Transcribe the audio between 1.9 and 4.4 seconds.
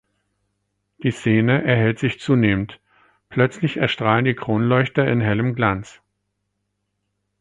sich zunehmend; plötzlich erstrahlen die